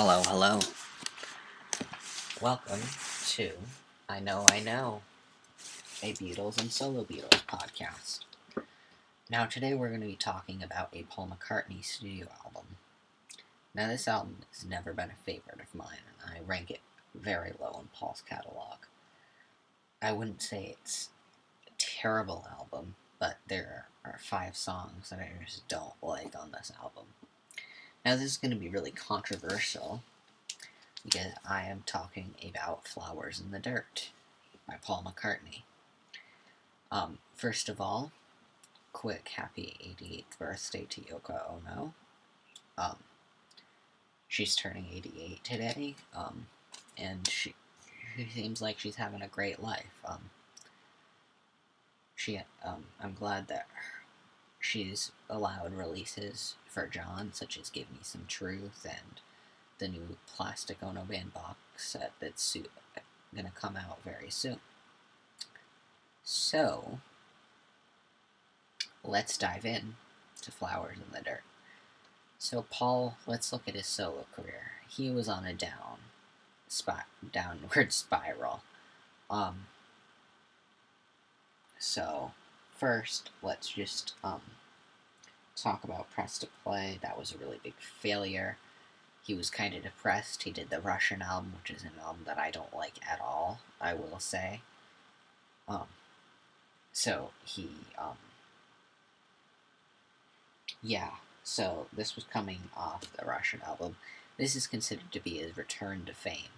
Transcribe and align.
Hello, 0.00 0.22
hello. 0.26 0.60
Welcome 2.40 2.78
to 3.30 3.50
I 4.08 4.20
Know 4.20 4.46
I 4.48 4.60
Know, 4.60 5.02
a 6.04 6.12
Beatles 6.12 6.60
and 6.60 6.70
Solo 6.70 7.02
Beatles 7.02 7.44
podcast. 7.48 8.20
Now, 9.28 9.46
today 9.46 9.74
we're 9.74 9.88
going 9.88 10.02
to 10.02 10.06
be 10.06 10.14
talking 10.14 10.62
about 10.62 10.90
a 10.94 11.02
Paul 11.10 11.32
McCartney 11.36 11.84
studio 11.84 12.28
album. 12.44 12.76
Now, 13.74 13.88
this 13.88 14.06
album 14.06 14.36
has 14.52 14.64
never 14.64 14.92
been 14.92 15.10
a 15.10 15.24
favorite 15.24 15.58
of 15.60 15.74
mine, 15.74 16.06
and 16.22 16.32
I 16.32 16.48
rank 16.48 16.70
it 16.70 16.78
very 17.12 17.50
low 17.60 17.80
in 17.80 17.88
Paul's 17.92 18.22
catalog. 18.22 18.78
I 20.00 20.12
wouldn't 20.12 20.42
say 20.42 20.76
it's 20.80 21.08
a 21.66 21.70
terrible 21.76 22.46
album, 22.56 22.94
but 23.18 23.38
there 23.48 23.88
are 24.04 24.20
five 24.20 24.56
songs 24.56 25.10
that 25.10 25.18
I 25.18 25.44
just 25.44 25.66
don't 25.66 25.94
like 26.00 26.38
on 26.40 26.52
this 26.52 26.70
album. 26.80 27.06
Now, 28.04 28.14
this 28.14 28.24
is 28.24 28.36
going 28.36 28.52
to 28.52 28.56
be 28.56 28.68
really 28.68 28.90
controversial 28.90 30.02
because 31.04 31.32
I 31.48 31.64
am 31.64 31.82
talking 31.86 32.34
about 32.48 32.86
Flowers 32.86 33.40
in 33.40 33.50
the 33.50 33.58
Dirt 33.58 34.10
by 34.66 34.76
Paul 34.82 35.04
McCartney. 35.06 35.62
Um, 36.90 37.18
first 37.34 37.68
of 37.68 37.80
all, 37.80 38.12
quick 38.92 39.28
happy 39.36 39.74
88th 40.00 40.38
birthday 40.38 40.86
to 40.88 41.00
Yoko 41.02 41.40
Ono. 41.50 41.94
Um, 42.76 42.96
she's 44.26 44.56
turning 44.56 44.86
88 44.92 45.44
today, 45.44 45.94
um, 46.16 46.46
and 46.96 47.28
she, 47.28 47.54
she 48.16 48.26
seems 48.34 48.62
like 48.62 48.78
she's 48.78 48.96
having 48.96 49.22
a 49.22 49.28
great 49.28 49.62
life. 49.62 49.98
Um, 50.06 50.30
she, 52.14 52.40
um, 52.64 52.84
I'm 53.02 53.14
glad 53.14 53.48
that 53.48 53.66
she's 54.68 55.12
allowed 55.30 55.72
releases 55.72 56.54
for 56.66 56.86
John, 56.86 57.30
such 57.32 57.58
as 57.58 57.70
Give 57.70 57.90
Me 57.90 58.00
Some 58.02 58.26
Truth 58.28 58.86
and 58.88 59.20
the 59.78 59.88
new 59.88 60.16
Plastic 60.26 60.82
Ono 60.82 61.04
Band 61.04 61.32
box 61.32 61.56
set 61.76 62.12
that's 62.20 62.54
gonna 63.34 63.52
come 63.54 63.76
out 63.76 64.02
very 64.04 64.30
soon. 64.30 64.60
So, 66.22 66.98
let's 69.02 69.38
dive 69.38 69.64
in 69.64 69.96
to 70.42 70.52
Flowers 70.52 70.98
in 70.98 71.12
the 71.12 71.24
Dirt. 71.24 71.44
So, 72.38 72.66
Paul, 72.68 73.16
let's 73.26 73.52
look 73.52 73.66
at 73.66 73.74
his 73.74 73.86
solo 73.86 74.26
career. 74.36 74.72
He 74.86 75.10
was 75.10 75.30
on 75.30 75.46
a 75.46 75.54
down, 75.54 75.98
spot, 76.68 77.06
downward 77.32 77.92
spiral. 77.94 78.60
Um, 79.30 79.66
so, 81.78 82.32
first, 82.76 83.30
let's 83.42 83.70
just 83.70 84.12
um, 84.22 84.42
talk 85.62 85.84
about 85.84 86.10
Press 86.10 86.38
to 86.38 86.48
Play. 86.64 86.98
That 87.02 87.18
was 87.18 87.32
a 87.32 87.38
really 87.38 87.60
big 87.62 87.74
failure. 87.78 88.56
He 89.24 89.34
was 89.34 89.50
kind 89.50 89.74
of 89.74 89.82
depressed. 89.82 90.44
He 90.44 90.50
did 90.50 90.70
the 90.70 90.80
Russian 90.80 91.22
album, 91.22 91.54
which 91.60 91.76
is 91.76 91.82
an 91.82 91.92
album 92.02 92.22
that 92.26 92.38
I 92.38 92.50
don't 92.50 92.74
like 92.74 92.94
at 93.08 93.20
all, 93.20 93.60
I 93.80 93.94
will 93.94 94.18
say. 94.18 94.60
Um, 95.68 95.86
so 96.92 97.30
he, 97.44 97.68
um, 97.98 98.16
yeah, 100.82 101.10
so 101.44 101.86
this 101.92 102.14
was 102.14 102.24
coming 102.24 102.70
off 102.76 103.12
the 103.16 103.26
Russian 103.26 103.60
album. 103.66 103.96
This 104.38 104.56
is 104.56 104.66
considered 104.66 105.12
to 105.12 105.20
be 105.20 105.38
his 105.38 105.56
return 105.56 106.04
to 106.06 106.14
fame 106.14 106.54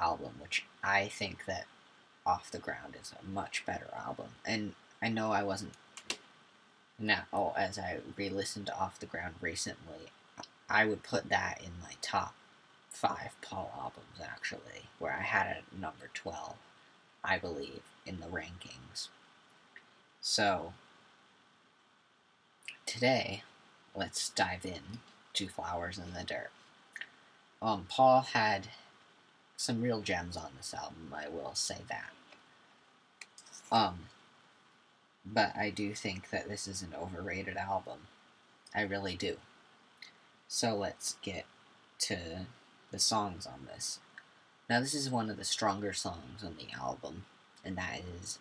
album, 0.00 0.32
which 0.40 0.64
I 0.82 1.08
think 1.08 1.44
that 1.46 1.66
Off 2.24 2.50
the 2.50 2.58
Ground 2.58 2.94
is 3.00 3.12
a 3.12 3.26
much 3.26 3.64
better 3.66 3.88
album. 3.96 4.28
And 4.44 4.74
I 5.02 5.08
know 5.08 5.32
I 5.32 5.42
wasn't 5.42 5.72
now 6.98 7.54
as 7.56 7.78
I 7.78 7.98
re-listened 8.16 8.70
Off 8.70 8.98
the 8.98 9.06
Ground 9.06 9.34
recently, 9.40 10.10
I 10.68 10.84
would 10.84 11.02
put 11.02 11.28
that 11.28 11.60
in 11.60 11.72
my 11.82 11.92
top 12.02 12.34
five 12.90 13.36
Paul 13.40 13.72
albums 13.76 14.20
actually, 14.22 14.88
where 14.98 15.12
I 15.12 15.22
had 15.22 15.46
it 15.46 15.64
at 15.72 15.80
number 15.80 16.10
twelve, 16.12 16.56
I 17.22 17.38
believe, 17.38 17.82
in 18.04 18.20
the 18.20 18.26
rankings. 18.26 19.08
So 20.20 20.72
today, 22.86 23.42
let's 23.94 24.30
dive 24.30 24.64
in 24.64 24.98
to 25.34 25.48
Flowers 25.48 25.98
in 25.98 26.14
the 26.14 26.24
Dirt. 26.24 26.50
Um, 27.62 27.86
Paul 27.88 28.22
had 28.32 28.68
some 29.56 29.82
real 29.82 30.00
gems 30.00 30.36
on 30.36 30.50
this 30.56 30.74
album, 30.74 31.14
I 31.14 31.28
will 31.28 31.54
say 31.54 31.78
that. 31.88 32.10
Um, 33.70 34.06
but 35.32 35.56
I 35.56 35.70
do 35.70 35.94
think 35.94 36.30
that 36.30 36.48
this 36.48 36.66
is 36.66 36.82
an 36.82 36.94
overrated 37.00 37.56
album. 37.56 37.98
I 38.74 38.82
really 38.82 39.16
do. 39.16 39.36
So 40.48 40.74
let's 40.74 41.16
get 41.22 41.44
to 42.00 42.46
the 42.90 42.98
songs 42.98 43.46
on 43.46 43.66
this. 43.66 44.00
Now, 44.68 44.80
this 44.80 44.94
is 44.94 45.10
one 45.10 45.30
of 45.30 45.36
the 45.36 45.44
stronger 45.44 45.92
songs 45.92 46.44
on 46.44 46.56
the 46.58 46.74
album, 46.78 47.24
and 47.64 47.76
that 47.76 48.00
is 48.20 48.38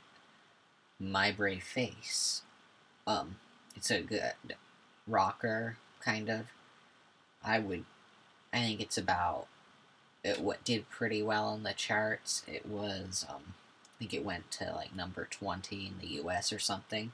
My 0.99 1.31
Brave 1.31 1.63
Face. 1.63 2.41
Um, 3.05 3.37
it's 3.75 3.89
a 3.89 4.01
good 4.01 4.33
rocker, 5.07 5.77
kind 6.01 6.29
of. 6.29 6.47
I 7.43 7.59
would, 7.59 7.85
I 8.51 8.59
think 8.59 8.81
it's 8.81 8.97
about, 8.97 9.47
it 10.23 10.41
what 10.41 10.63
did 10.65 10.89
pretty 10.89 11.23
well 11.23 11.47
on 11.47 11.63
the 11.63 11.73
charts. 11.73 12.43
It 12.47 12.65
was, 12.65 13.25
um, 13.29 13.53
I 13.97 13.99
think 13.99 14.13
it 14.13 14.25
went 14.25 14.51
to 14.51 14.73
like 14.75 14.95
number 14.95 15.27
20 15.29 15.87
in 15.87 15.93
the 15.99 16.21
US 16.21 16.53
or 16.53 16.59
something. 16.59 17.11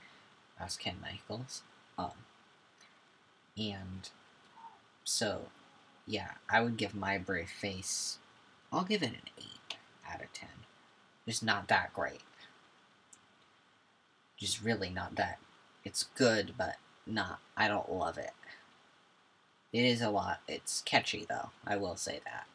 That's 0.59 0.75
Ken 0.75 0.95
Michaels. 1.01 1.61
Um, 1.97 2.11
and 3.57 4.09
so, 5.05 5.43
yeah, 6.05 6.31
I 6.49 6.61
would 6.61 6.75
give 6.75 6.93
My 6.93 7.17
Brave 7.17 7.49
Face, 7.49 8.17
I'll 8.71 8.83
give 8.83 9.01
it 9.01 9.11
an 9.11 9.29
8 9.37 9.45
out 10.11 10.21
of 10.21 10.33
10. 10.33 10.49
It's 11.25 11.41
not 11.41 11.67
that 11.69 11.93
great. 11.93 12.21
Just 14.37 14.61
really 14.61 14.89
not 14.89 15.15
that. 15.15 15.39
It's 15.85 16.03
good, 16.15 16.55
but 16.57 16.75
not, 17.05 17.39
I 17.55 17.67
don't 17.67 17.91
love 17.91 18.17
it. 18.17 18.31
It 19.71 19.85
is 19.85 20.01
a 20.01 20.09
lot, 20.09 20.41
it's 20.47 20.81
catchy 20.81 21.25
though, 21.29 21.51
I 21.65 21.77
will 21.77 21.95
say 21.95 22.19
that. 22.25 22.45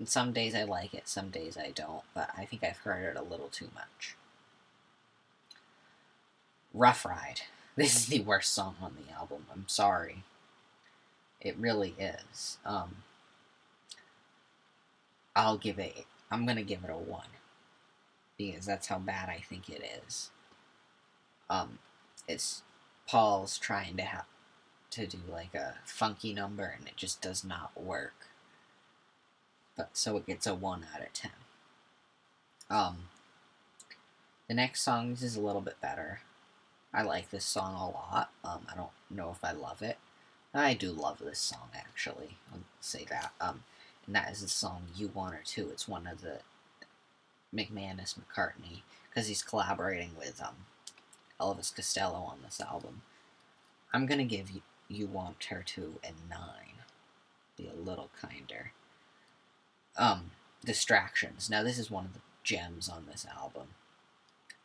And 0.00 0.08
some 0.08 0.32
days 0.32 0.54
I 0.54 0.64
like 0.64 0.94
it, 0.94 1.06
some 1.06 1.28
days 1.28 1.58
I 1.58 1.72
don't, 1.72 2.02
but 2.14 2.30
I 2.36 2.46
think 2.46 2.64
I've 2.64 2.78
heard 2.78 3.04
it 3.04 3.20
a 3.20 3.22
little 3.22 3.48
too 3.48 3.68
much. 3.74 4.16
Rough 6.74 7.04
Ride. 7.04 7.42
This 7.76 7.96
is 7.96 8.06
the 8.08 8.20
worst 8.20 8.52
song 8.52 8.74
on 8.82 8.96
the 8.96 9.14
album. 9.14 9.46
I'm 9.50 9.64
sorry. 9.66 10.24
It 11.40 11.56
really 11.56 11.94
is. 11.98 12.58
Um, 12.66 12.96
I'll 15.34 15.56
give 15.56 15.78
it. 15.78 16.04
I'm 16.30 16.44
gonna 16.44 16.64
give 16.64 16.84
it 16.84 16.90
a 16.90 16.96
one 16.96 17.28
because 18.36 18.66
that's 18.66 18.88
how 18.88 18.98
bad 18.98 19.30
I 19.30 19.42
think 19.48 19.70
it 19.70 19.82
is. 20.06 20.30
Um, 21.48 21.78
it's 22.28 22.62
Paul's 23.06 23.56
trying 23.56 23.96
to 23.96 24.02
have 24.02 24.26
to 24.90 25.06
do 25.06 25.18
like 25.30 25.54
a 25.54 25.76
funky 25.86 26.34
number 26.34 26.74
and 26.76 26.86
it 26.86 26.96
just 26.96 27.22
does 27.22 27.44
not 27.44 27.70
work 27.80 28.29
but 29.76 29.90
so 29.92 30.16
it 30.16 30.26
gets 30.26 30.46
a 30.46 30.54
1 30.54 30.86
out 30.94 31.02
of 31.02 31.12
10. 31.12 31.30
Um, 32.68 33.08
the 34.48 34.54
next 34.54 34.82
song 34.82 35.12
is 35.12 35.36
a 35.36 35.40
little 35.40 35.60
bit 35.60 35.80
better. 35.80 36.20
I 36.92 37.02
like 37.02 37.30
this 37.30 37.44
song 37.44 37.74
a 37.74 37.84
lot. 37.86 38.30
Um, 38.44 38.66
I 38.72 38.76
don't 38.76 38.90
know 39.08 39.30
if 39.30 39.44
I 39.44 39.52
love 39.52 39.82
it. 39.82 39.98
I 40.52 40.74
do 40.74 40.90
love 40.90 41.18
this 41.20 41.38
song, 41.38 41.68
actually. 41.74 42.36
I'll 42.52 42.60
say 42.80 43.06
that. 43.08 43.32
Um, 43.40 43.62
and 44.06 44.14
that 44.16 44.32
is 44.32 44.40
the 44.42 44.48
song 44.48 44.86
You 44.96 45.10
Want 45.14 45.34
Her 45.34 45.42
Too. 45.44 45.68
It's 45.70 45.86
one 45.86 46.06
of 46.06 46.20
the 46.20 46.38
MacManus 47.54 48.16
McCartney, 48.18 48.82
because 49.08 49.28
he's 49.28 49.42
collaborating 49.42 50.10
with 50.18 50.42
um, 50.42 50.66
Elvis 51.40 51.74
Costello 51.74 52.18
on 52.18 52.38
this 52.44 52.60
album. 52.60 53.02
I'm 53.92 54.06
going 54.06 54.18
to 54.18 54.24
give 54.24 54.50
you, 54.50 54.62
you 54.88 55.06
Want 55.06 55.44
Her 55.44 55.62
Too 55.64 56.00
a 56.02 56.08
9. 56.28 56.38
Be 57.56 57.68
a 57.68 57.80
little 57.80 58.10
kinder. 58.20 58.72
Um, 60.00 60.30
Distractions. 60.64 61.50
Now, 61.50 61.62
this 61.62 61.78
is 61.78 61.90
one 61.90 62.06
of 62.06 62.14
the 62.14 62.20
gems 62.42 62.88
on 62.88 63.06
this 63.06 63.26
album. 63.38 63.68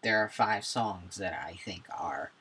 There 0.02 0.18
are 0.20 0.30
five 0.30 0.66
songs 0.66 1.18
that 1.18 1.34
I 1.34 1.58
think 1.64 1.84
are 1.90 2.32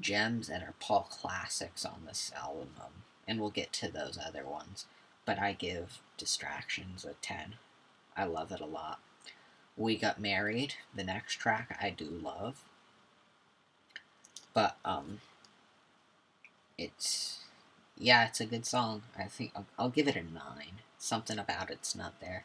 gems 0.00 0.48
and 0.48 0.62
are 0.62 0.74
Paul 0.78 1.08
classics 1.10 1.84
on 1.84 2.02
this 2.06 2.32
album, 2.36 2.70
um, 2.80 3.02
and 3.26 3.40
we'll 3.40 3.50
get 3.50 3.72
to 3.74 3.90
those 3.90 4.18
other 4.24 4.44
ones. 4.44 4.86
But 5.24 5.40
I 5.40 5.52
give 5.52 6.00
Distractions 6.16 7.04
a 7.04 7.14
10. 7.22 7.56
I 8.16 8.24
love 8.24 8.52
it 8.52 8.60
a 8.60 8.66
lot. 8.66 9.00
We 9.76 9.96
Got 9.96 10.20
Married, 10.20 10.74
the 10.94 11.04
next 11.04 11.34
track, 11.34 11.76
I 11.82 11.90
do 11.90 12.04
love. 12.04 12.62
But, 14.54 14.76
um, 14.84 15.20
it's, 16.76 17.40
yeah, 17.96 18.26
it's 18.26 18.40
a 18.40 18.46
good 18.46 18.66
song. 18.66 19.02
I 19.18 19.24
think 19.24 19.52
I'll, 19.56 19.66
I'll 19.76 19.88
give 19.88 20.06
it 20.06 20.16
a 20.16 20.22
9 20.22 20.82
something 20.98 21.38
about 21.38 21.70
it's 21.70 21.94
not 21.94 22.20
there. 22.20 22.44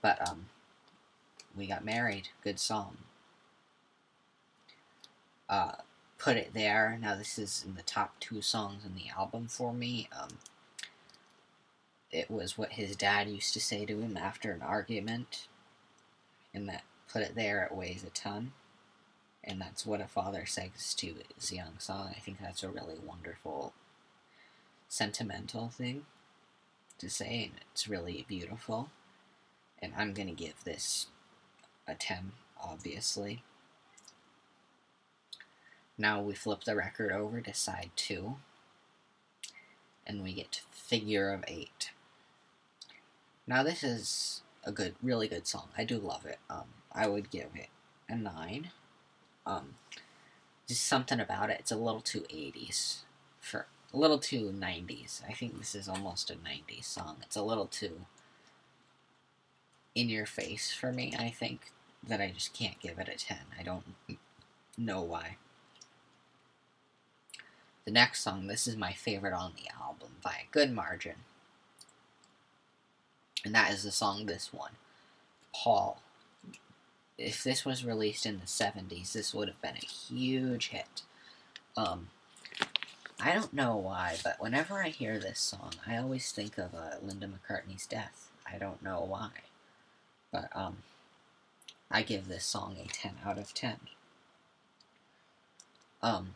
But 0.00 0.26
um, 0.28 0.46
we 1.56 1.66
got 1.66 1.84
married. 1.84 2.28
Good 2.42 2.58
song. 2.58 2.98
Uh, 5.48 5.72
put 6.18 6.36
it 6.36 6.54
there. 6.54 6.98
Now 7.00 7.14
this 7.14 7.38
is 7.38 7.64
in 7.66 7.74
the 7.74 7.82
top 7.82 8.18
two 8.18 8.40
songs 8.40 8.84
in 8.84 8.94
the 8.94 9.10
album 9.16 9.46
for 9.48 9.72
me. 9.72 10.08
Um, 10.18 10.38
it 12.10 12.30
was 12.30 12.58
what 12.58 12.72
his 12.72 12.96
dad 12.96 13.28
used 13.28 13.54
to 13.54 13.60
say 13.60 13.84
to 13.86 14.00
him 14.00 14.16
after 14.16 14.52
an 14.52 14.62
argument, 14.62 15.48
and 16.52 16.68
that 16.68 16.82
put 17.10 17.22
it 17.22 17.34
there, 17.34 17.64
it 17.64 17.74
weighs 17.74 18.04
a 18.04 18.10
ton. 18.10 18.52
And 19.44 19.60
that's 19.60 19.84
what 19.84 20.00
a 20.00 20.06
father 20.06 20.46
says 20.46 20.94
to 20.98 21.14
his 21.36 21.52
young 21.52 21.78
son. 21.78 22.14
I 22.16 22.20
think 22.20 22.38
that's 22.40 22.62
a 22.62 22.68
really 22.68 22.98
wonderful, 23.04 23.72
sentimental 24.88 25.68
thing 25.68 26.04
to 27.02 27.10
say, 27.10 27.50
and 27.50 27.60
it's 27.72 27.88
really 27.88 28.24
beautiful. 28.28 28.88
And 29.80 29.92
I'm 29.96 30.14
going 30.14 30.28
to 30.28 30.34
give 30.34 30.64
this 30.64 31.08
a 31.86 31.94
10, 31.94 32.32
obviously. 32.62 33.42
Now 35.98 36.22
we 36.22 36.34
flip 36.34 36.64
the 36.64 36.76
record 36.76 37.12
over 37.12 37.40
to 37.40 37.52
side 37.52 37.90
2, 37.96 38.36
and 40.06 40.22
we 40.22 40.32
get 40.32 40.62
Figure 40.70 41.30
of 41.32 41.44
8. 41.48 41.90
Now 43.46 43.62
this 43.64 43.82
is 43.82 44.42
a 44.64 44.70
good, 44.70 44.94
really 45.02 45.26
good 45.26 45.46
song. 45.46 45.68
I 45.76 45.84
do 45.84 45.98
love 45.98 46.24
it. 46.24 46.38
Um, 46.48 46.66
I 46.92 47.08
would 47.08 47.30
give 47.30 47.48
it 47.54 47.68
a 48.08 48.14
9. 48.14 48.70
Um, 49.44 49.74
just 50.68 50.84
something 50.84 51.18
about 51.18 51.50
it. 51.50 51.58
It's 51.58 51.72
a 51.72 51.76
little 51.76 52.00
too 52.00 52.20
80s 52.30 53.00
for 53.40 53.66
a 53.92 53.98
little 53.98 54.18
too 54.18 54.54
90s. 54.56 55.22
I 55.28 55.32
think 55.32 55.58
this 55.58 55.74
is 55.74 55.88
almost 55.88 56.30
a 56.30 56.34
90s 56.34 56.84
song. 56.84 57.16
It's 57.22 57.36
a 57.36 57.42
little 57.42 57.66
too 57.66 58.06
in 59.94 60.08
your 60.08 60.26
face 60.26 60.72
for 60.72 60.92
me. 60.92 61.14
I 61.18 61.30
think 61.30 61.72
that 62.06 62.20
I 62.20 62.30
just 62.30 62.54
can't 62.54 62.80
give 62.80 62.98
it 62.98 63.08
a 63.08 63.16
10. 63.16 63.38
I 63.58 63.62
don't 63.62 63.84
know 64.78 65.02
why. 65.02 65.36
The 67.84 67.90
next 67.90 68.22
song, 68.22 68.46
this 68.46 68.66
is 68.66 68.76
my 68.76 68.92
favorite 68.92 69.34
on 69.34 69.52
the 69.56 69.70
album 69.80 70.12
by 70.22 70.30
a 70.30 70.52
good 70.52 70.72
margin. 70.72 71.16
And 73.44 73.54
that 73.54 73.72
is 73.72 73.82
the 73.82 73.90
song 73.90 74.26
This 74.26 74.52
One. 74.52 74.72
Paul. 75.54 76.00
If 77.18 77.44
this 77.44 77.64
was 77.64 77.84
released 77.84 78.24
in 78.24 78.38
the 78.40 78.46
70s, 78.46 79.12
this 79.12 79.34
would 79.34 79.48
have 79.48 79.60
been 79.60 79.76
a 79.76 79.84
huge 79.84 80.68
hit. 80.68 81.02
Um, 81.76 82.08
I 83.24 83.34
don't 83.34 83.52
know 83.52 83.76
why, 83.76 84.16
but 84.24 84.40
whenever 84.40 84.82
I 84.82 84.88
hear 84.88 85.16
this 85.16 85.38
song, 85.38 85.74
I 85.86 85.96
always 85.96 86.32
think 86.32 86.58
of 86.58 86.74
uh, 86.74 86.96
Linda 87.00 87.28
McCartney's 87.28 87.86
death. 87.86 88.30
I 88.52 88.58
don't 88.58 88.82
know 88.82 89.00
why. 89.08 89.30
But, 90.32 90.48
um, 90.56 90.78
I 91.88 92.02
give 92.02 92.26
this 92.26 92.44
song 92.44 92.76
a 92.84 92.88
10 92.88 93.18
out 93.24 93.38
of 93.38 93.54
10. 93.54 93.76
Um, 96.02 96.34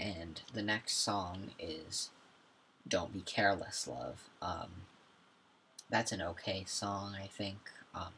and 0.00 0.42
the 0.52 0.62
next 0.62 0.94
song 0.94 1.50
is 1.60 2.10
Don't 2.88 3.12
Be 3.12 3.20
Careless, 3.20 3.86
Love. 3.86 4.28
Um, 4.42 4.82
that's 5.88 6.10
an 6.10 6.22
okay 6.22 6.64
song, 6.66 7.14
I 7.14 7.28
think. 7.28 7.70
Um, 7.94 8.14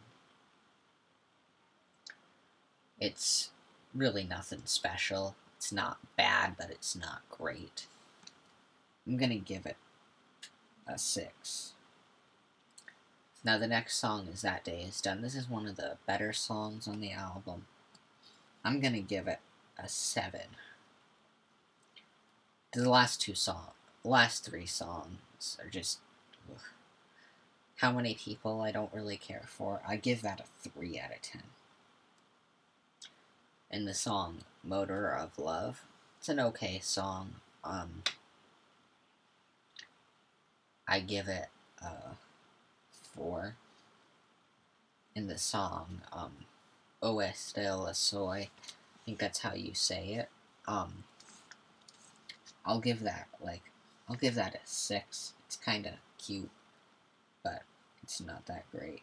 it's 2.99 3.51
really 3.95 4.25
nothing 4.25 4.63
special. 4.65 5.35
It's 5.63 5.71
not 5.71 5.99
bad, 6.17 6.57
but 6.59 6.71
it's 6.71 6.97
not 6.97 7.23
great. 7.31 7.87
I'm 9.07 9.17
gonna 9.17 9.37
give 9.37 9.65
it 9.65 9.77
a 10.89 10.99
6. 10.99 11.73
Now 13.45 13.59
the 13.59 13.69
next 13.69 13.97
song 13.97 14.27
is 14.27 14.43
That 14.43 14.65
Day 14.65 14.81
Is 14.81 15.01
Done. 15.01 15.23
This 15.23 15.37
is 15.37 15.49
one 15.49 15.69
of 15.69 15.77
the 15.77 15.99
better 16.05 16.33
songs 16.33 16.89
on 16.89 17.01
the 17.01 17.13
album. 17.13 17.67
I'm 18.65 18.81
gonna 18.81 19.03
give 19.03 19.29
it 19.29 19.39
a 19.79 19.89
7. 19.89 20.41
The 22.73 22.91
last 22.91 23.21
two 23.21 23.37
songs, 23.37 23.71
last 24.03 24.45
three 24.45 24.67
songs 24.67 25.57
are 25.63 25.71
just... 25.71 26.01
Ugh. 26.53 26.59
How 27.77 27.93
many 27.93 28.15
people 28.15 28.63
I 28.63 28.73
don't 28.73 28.93
really 28.93 29.17
care 29.17 29.45
for. 29.47 29.81
I 29.87 29.95
give 29.95 30.23
that 30.23 30.41
a 30.41 30.69
3 30.69 30.99
out 30.99 31.13
of 31.13 31.23
10. 31.23 31.43
And 33.71 33.87
the 33.87 33.95
song 33.95 34.39
Motor 34.65 35.09
of 35.09 35.39
Love, 35.39 35.83
it's 36.19 36.29
an 36.29 36.39
okay 36.41 36.79
song. 36.81 37.35
Um, 37.65 38.03
I 40.87 41.01
give 41.01 41.29
it 41.29 41.49
a 41.83 42.17
4. 43.17 43.57
In 45.15 45.27
the 45.27 45.39
song, 45.39 46.03
um, 46.13 46.33
Ou 47.03 47.21
Est 47.21 47.57
Le 47.57 47.95
Soleil, 47.95 48.47
I 48.47 48.99
think 49.05 49.19
that's 49.19 49.41
how 49.41 49.55
you 49.55 49.75
say 49.75 50.15
it. 50.15 50.29
Um, 50.67 51.05
I'll 52.65 52.81
give 52.81 53.01
that, 53.01 53.29
like, 53.45 53.63
I'll 54.09 54.17
give 54.17 54.37
that 54.37 54.55
a 54.55 54.61
6. 54.65 55.33
It's 55.47 55.57
kind 55.57 55.87
of 55.87 55.95
cute, 56.19 56.51
but 57.43 57.63
it's 58.03 58.21
not 58.21 58.47
that 58.47 58.65
great. 58.71 59.03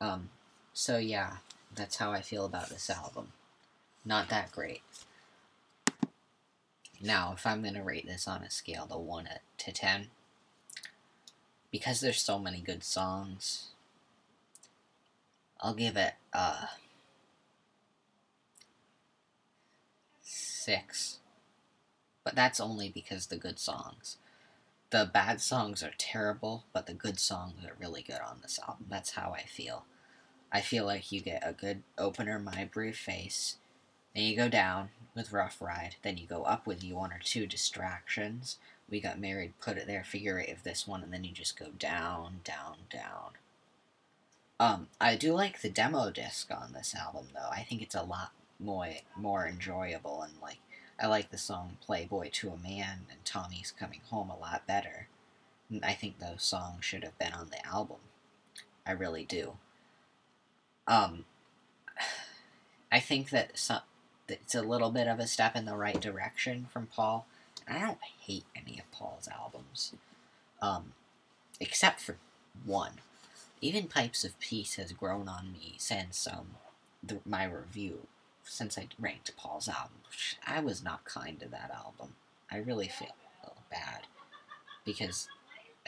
Um, 0.00 0.30
so 0.72 0.98
yeah, 0.98 1.36
that's 1.74 1.96
how 1.96 2.12
I 2.12 2.20
feel 2.20 2.44
about 2.44 2.68
this 2.68 2.88
album. 2.88 3.32
Not 4.04 4.28
that 4.30 4.52
great. 4.52 4.82
Now, 7.00 7.32
if 7.36 7.46
I'm 7.46 7.62
going 7.62 7.74
to 7.74 7.82
rate 7.82 8.06
this 8.06 8.28
on 8.28 8.42
a 8.42 8.50
scale 8.50 8.86
to 8.86 8.96
1 8.96 9.28
to 9.58 9.72
10, 9.72 10.08
because 11.70 12.00
there's 12.00 12.20
so 12.20 12.38
many 12.38 12.60
good 12.60 12.84
songs, 12.84 13.70
I'll 15.60 15.74
give 15.74 15.96
it 15.96 16.14
a 16.32 16.68
6. 20.22 21.18
But 22.24 22.36
that's 22.36 22.60
only 22.60 22.88
because 22.88 23.26
the 23.26 23.36
good 23.36 23.58
songs. 23.58 24.18
The 24.90 25.10
bad 25.12 25.40
songs 25.40 25.82
are 25.82 25.94
terrible, 25.96 26.64
but 26.72 26.86
the 26.86 26.94
good 26.94 27.18
songs 27.18 27.64
are 27.64 27.76
really 27.80 28.02
good 28.02 28.20
on 28.24 28.38
this 28.42 28.60
album. 28.66 28.86
That's 28.88 29.12
how 29.12 29.32
I 29.36 29.42
feel. 29.42 29.86
I 30.52 30.60
feel 30.60 30.84
like 30.84 31.10
you 31.10 31.20
get 31.20 31.42
a 31.44 31.52
good 31.52 31.82
opener, 31.96 32.38
My 32.38 32.68
Brave 32.70 32.96
Face, 32.96 33.56
then 34.14 34.24
you 34.24 34.36
go 34.36 34.48
down 34.48 34.90
with 35.14 35.32
Rough 35.32 35.60
Ride, 35.60 35.96
then 36.02 36.16
you 36.16 36.26
go 36.26 36.42
up 36.44 36.66
with 36.66 36.82
You 36.82 36.96
Want 36.96 37.12
Her 37.12 37.20
Too 37.22 37.46
Distractions. 37.46 38.58
We 38.88 39.00
Got 39.00 39.18
Married, 39.18 39.54
Put 39.60 39.78
It 39.78 39.86
There, 39.86 40.04
Figure 40.04 40.38
Eight 40.38 40.52
of 40.52 40.64
this 40.64 40.86
one, 40.86 41.02
and 41.02 41.12
then 41.12 41.24
you 41.24 41.32
just 41.32 41.58
go 41.58 41.68
down, 41.78 42.40
down, 42.44 42.76
down. 42.90 43.32
Um, 44.60 44.88
I 45.00 45.16
do 45.16 45.32
like 45.32 45.60
the 45.60 45.70
demo 45.70 46.10
disc 46.10 46.50
on 46.50 46.72
this 46.72 46.94
album, 46.94 47.28
though. 47.34 47.48
I 47.50 47.62
think 47.62 47.82
it's 47.82 47.94
a 47.94 48.02
lot 48.02 48.32
more 48.60 48.88
more 49.16 49.46
enjoyable, 49.46 50.22
and 50.22 50.34
like 50.40 50.58
I 51.00 51.06
like 51.06 51.30
the 51.30 51.38
song 51.38 51.78
"Playboy 51.84 52.30
to 52.34 52.50
a 52.50 52.56
Man" 52.56 53.06
and 53.10 53.24
"Tommy's 53.24 53.72
Coming 53.76 54.02
Home" 54.10 54.30
a 54.30 54.38
lot 54.38 54.66
better. 54.66 55.08
I 55.82 55.94
think 55.94 56.18
those 56.18 56.42
songs 56.42 56.84
should 56.84 57.02
have 57.02 57.18
been 57.18 57.32
on 57.32 57.48
the 57.50 57.66
album. 57.66 57.96
I 58.86 58.92
really 58.92 59.24
do. 59.24 59.54
Um, 60.86 61.24
I 62.92 63.00
think 63.00 63.30
that 63.30 63.58
some, 63.58 63.80
it's 64.28 64.54
a 64.54 64.62
little 64.62 64.90
bit 64.90 65.08
of 65.08 65.18
a 65.18 65.26
step 65.26 65.56
in 65.56 65.64
the 65.64 65.76
right 65.76 66.00
direction 66.00 66.66
from 66.72 66.86
Paul. 66.86 67.26
I 67.68 67.78
don't 67.78 67.98
hate 68.20 68.44
any 68.56 68.78
of 68.78 68.90
Paul's 68.90 69.28
albums, 69.28 69.92
um, 70.60 70.92
except 71.60 72.00
for 72.00 72.16
one. 72.64 72.92
Even 73.60 73.86
Pipes 73.86 74.24
of 74.24 74.38
Peace 74.40 74.74
has 74.76 74.92
grown 74.92 75.28
on 75.28 75.52
me 75.52 75.74
since 75.78 76.26
um, 76.26 76.56
the, 77.02 77.18
my 77.24 77.44
review, 77.44 78.06
since 78.44 78.76
I 78.76 78.88
ranked 78.98 79.36
Paul's 79.36 79.68
album. 79.68 79.98
I 80.46 80.60
was 80.60 80.82
not 80.82 81.04
kind 81.04 81.38
to 81.40 81.48
that 81.48 81.70
album. 81.74 82.14
I 82.50 82.58
really 82.58 82.88
feel 82.88 83.14
bad 83.70 84.02
because 84.84 85.28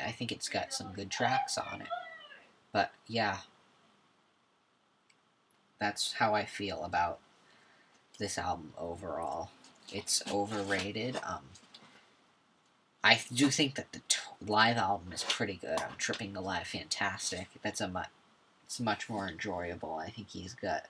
I 0.03 0.11
think 0.12 0.33
it's 0.33 0.49
got 0.49 0.73
some 0.73 0.93
good 0.93 1.11
tracks 1.11 1.59
on 1.59 1.83
it. 1.83 1.88
But 2.73 2.91
yeah, 3.07 3.38
that's 5.79 6.14
how 6.14 6.35
I 6.35 6.45
feel 6.45 6.83
about 6.85 7.19
this 8.18 8.38
album 8.38 8.73
overall. 8.78 9.50
It's 9.92 10.23
overrated. 10.30 11.18
Um, 11.25 11.42
I 13.02 13.21
do 13.33 13.50
think 13.50 13.75
that 13.75 13.92
the 13.92 14.00
live 14.44 14.76
album 14.76 15.12
is 15.12 15.25
pretty 15.25 15.54
good. 15.54 15.80
I'm 15.80 15.97
tripping 15.99 16.33
the 16.33 16.40
live 16.40 16.66
fantastic. 16.66 17.49
That's 17.62 17.80
a 17.80 17.88
much, 17.88 18.09
it's 18.64 18.80
much 18.80 19.11
more 19.11 19.28
enjoyable. 19.28 19.94
I 19.94 20.11
think 20.11 20.30
he's 20.30 20.54
got 20.54 20.87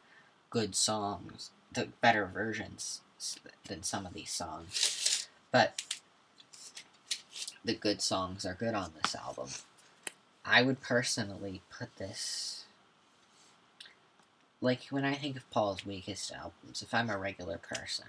good 0.50 0.74
songs, 0.74 1.50
the 1.72 1.88
better 2.00 2.26
versions 2.26 3.00
than 3.66 3.82
some 3.82 4.06
of 4.06 4.14
these 4.14 4.30
songs. 4.30 5.28
But 5.50 5.82
the 7.64 7.74
good 7.74 8.00
songs 8.00 8.44
are 8.44 8.54
good 8.54 8.74
on 8.74 8.92
this 9.02 9.14
album. 9.14 9.48
I 10.44 10.62
would 10.62 10.80
personally 10.80 11.62
put 11.76 11.96
this 11.96 12.53
like 14.64 14.86
when 14.88 15.04
I 15.04 15.12
think 15.14 15.36
of 15.36 15.50
Paul's 15.50 15.84
weakest 15.84 16.32
albums, 16.32 16.80
if 16.80 16.94
I'm 16.94 17.10
a 17.10 17.18
regular 17.18 17.58
person, 17.58 18.06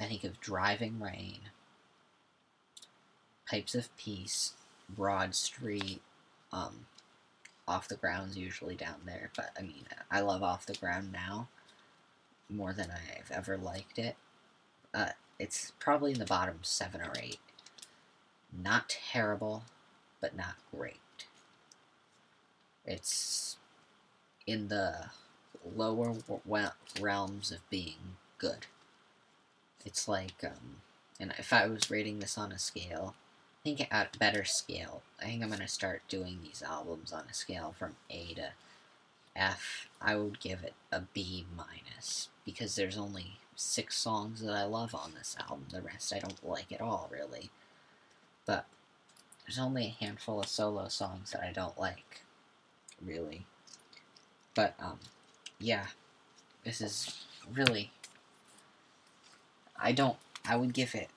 I 0.00 0.04
think 0.04 0.24
of 0.24 0.40
Driving 0.40 0.98
Rain, 0.98 1.40
Pipes 3.46 3.74
of 3.74 3.94
Peace, 3.98 4.54
Broad 4.88 5.34
Street, 5.34 6.00
um, 6.50 6.86
Off 7.68 7.88
the 7.88 7.96
Ground's 7.96 8.38
usually 8.38 8.74
down 8.74 9.02
there, 9.04 9.30
but 9.36 9.50
I 9.58 9.62
mean, 9.62 9.84
I 10.10 10.20
love 10.20 10.42
Off 10.42 10.64
the 10.64 10.72
Ground 10.72 11.12
now 11.12 11.48
more 12.48 12.72
than 12.72 12.90
I've 12.90 13.30
ever 13.30 13.58
liked 13.58 13.98
it. 13.98 14.16
Uh, 14.94 15.10
it's 15.38 15.74
probably 15.78 16.12
in 16.12 16.18
the 16.18 16.24
bottom 16.24 16.60
seven 16.62 17.02
or 17.02 17.12
eight. 17.20 17.40
Not 18.50 18.88
terrible, 19.12 19.64
but 20.22 20.34
not 20.34 20.54
great. 20.72 21.26
It's 22.86 23.58
in 24.46 24.68
the 24.68 25.10
lower 25.74 26.14
realms 26.98 27.50
of 27.50 27.68
being 27.70 28.16
good. 28.38 28.66
It's 29.84 30.08
like, 30.08 30.42
um, 30.44 30.82
and 31.18 31.32
if 31.38 31.52
I 31.52 31.66
was 31.66 31.90
rating 31.90 32.18
this 32.18 32.36
on 32.36 32.52
a 32.52 32.58
scale, 32.58 33.14
I 33.60 33.68
think 33.68 33.88
at 33.90 34.18
better 34.18 34.44
scale, 34.44 35.02
I 35.20 35.24
think 35.26 35.42
I'm 35.42 35.48
going 35.48 35.60
to 35.60 35.68
start 35.68 36.02
doing 36.08 36.38
these 36.42 36.62
albums 36.62 37.12
on 37.12 37.24
a 37.30 37.34
scale 37.34 37.74
from 37.78 37.96
A 38.10 38.34
to 38.34 38.50
F. 39.34 39.88
I 40.00 40.16
would 40.16 40.40
give 40.40 40.62
it 40.62 40.74
a 40.92 41.02
B 41.12 41.46
minus, 41.56 42.28
because 42.44 42.74
there's 42.74 42.96
only 42.98 43.38
six 43.54 43.96
songs 43.96 44.40
that 44.42 44.54
I 44.54 44.64
love 44.64 44.94
on 44.94 45.12
this 45.16 45.36
album. 45.40 45.66
The 45.70 45.82
rest 45.82 46.12
I 46.14 46.18
don't 46.18 46.46
like 46.48 46.72
at 46.72 46.80
all, 46.80 47.08
really. 47.10 47.50
But 48.44 48.66
there's 49.44 49.58
only 49.58 49.86
a 49.86 50.04
handful 50.04 50.40
of 50.40 50.46
solo 50.48 50.88
songs 50.88 51.32
that 51.32 51.42
I 51.42 51.52
don't 51.52 51.78
like, 51.78 52.22
really. 53.04 53.46
But, 54.54 54.74
um, 54.78 54.98
yeah, 55.58 55.86
this 56.64 56.80
is 56.80 57.24
really. 57.52 57.90
I 59.78 59.92
don't. 59.92 60.16
I 60.48 60.56
would 60.56 60.72
give 60.72 60.94
it. 60.94 61.08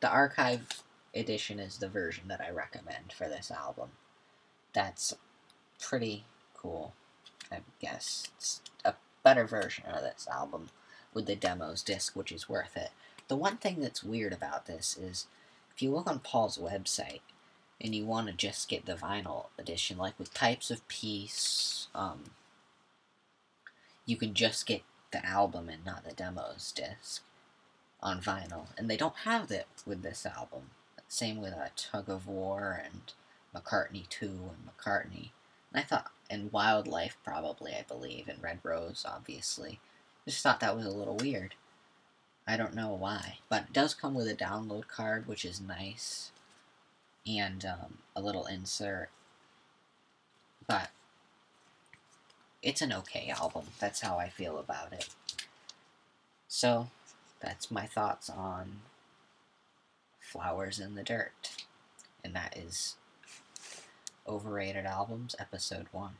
The 0.00 0.10
archive 0.10 0.82
edition 1.14 1.58
is 1.58 1.78
the 1.78 1.88
version 1.88 2.24
that 2.28 2.40
I 2.40 2.50
recommend 2.50 3.12
for 3.16 3.28
this 3.28 3.50
album. 3.50 3.90
That's 4.72 5.14
pretty 5.80 6.24
cool, 6.54 6.92
I 7.50 7.60
guess. 7.80 8.28
It's 8.36 8.60
a 8.84 8.94
better 9.22 9.46
version 9.46 9.86
of 9.86 10.02
this 10.02 10.26
album 10.30 10.70
with 11.14 11.26
the 11.26 11.36
demos 11.36 11.82
disc, 11.82 12.14
which 12.16 12.32
is 12.32 12.48
worth 12.48 12.76
it. 12.76 12.90
The 13.28 13.36
one 13.36 13.56
thing 13.56 13.80
that's 13.80 14.04
weird 14.04 14.32
about 14.32 14.66
this 14.66 14.98
is 14.98 15.26
if 15.74 15.82
you 15.82 15.90
look 15.90 16.06
on 16.06 16.18
Paul's 16.18 16.58
website 16.58 17.20
and 17.80 17.94
you 17.94 18.04
want 18.04 18.28
to 18.28 18.32
just 18.32 18.68
get 18.68 18.86
the 18.86 18.94
vinyl 18.94 19.46
edition, 19.58 19.98
like 19.98 20.18
with 20.18 20.34
Pipes 20.34 20.70
of 20.70 20.86
Peace, 20.88 21.88
um, 21.94 22.30
you 24.06 24.16
can 24.16 24.34
just 24.34 24.66
get 24.66 24.82
the 25.12 25.24
album 25.24 25.68
and 25.68 25.84
not 25.84 26.04
the 26.04 26.12
demos 26.12 26.72
disc 26.72 27.22
on 28.00 28.20
vinyl. 28.20 28.66
And 28.76 28.90
they 28.90 28.96
don't 28.96 29.16
have 29.24 29.48
that 29.48 29.66
with 29.86 30.02
this 30.02 30.26
album. 30.26 30.70
Same 31.08 31.40
with 31.40 31.54
uh, 31.54 31.68
Tug 31.76 32.08
of 32.08 32.26
War 32.26 32.82
and 32.84 33.12
McCartney 33.54 34.08
2 34.08 34.26
and 34.26 34.68
McCartney. 34.68 35.30
And 35.72 35.80
I 35.80 35.82
thought, 35.82 36.10
and 36.28 36.52
Wildlife 36.52 37.16
probably, 37.24 37.72
I 37.72 37.84
believe, 37.86 38.28
and 38.28 38.42
Red 38.42 38.58
Rose, 38.62 39.04
obviously. 39.08 39.80
Just 40.26 40.42
thought 40.42 40.60
that 40.60 40.76
was 40.76 40.86
a 40.86 40.90
little 40.90 41.16
weird. 41.16 41.54
I 42.46 42.56
don't 42.56 42.74
know 42.74 42.92
why. 42.92 43.38
But 43.48 43.64
it 43.64 43.72
does 43.72 43.94
come 43.94 44.14
with 44.14 44.28
a 44.28 44.34
download 44.34 44.88
card, 44.88 45.26
which 45.26 45.44
is 45.44 45.60
nice. 45.60 46.30
And 47.26 47.64
um, 47.64 47.98
a 48.14 48.20
little 48.20 48.46
insert. 48.46 49.08
But 50.66 50.90
it's 52.62 52.82
an 52.82 52.92
okay 52.92 53.30
album. 53.30 53.64
That's 53.78 54.00
how 54.00 54.18
I 54.18 54.28
feel 54.28 54.58
about 54.58 54.92
it. 54.92 55.08
So, 56.48 56.88
that's 57.40 57.70
my 57.70 57.86
thoughts 57.86 58.30
on 58.30 58.80
Flowers 60.20 60.78
in 60.78 60.94
the 60.94 61.02
Dirt. 61.02 61.50
And 62.22 62.34
that 62.34 62.56
is 62.56 62.96
Overrated 64.26 64.86
Albums, 64.86 65.36
Episode 65.38 65.86
1. 65.92 66.12